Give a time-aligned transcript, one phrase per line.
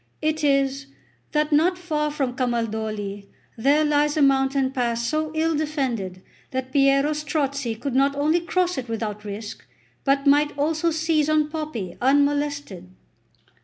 [0.19, 0.87] It is,
[1.31, 7.11] that not far from Camaldoli there lies a mountain pass so ill defended, that Piero
[7.13, 9.63] Strozzi could not only cross it without risk,
[10.03, 12.89] but might also seize on Poppi unmolested."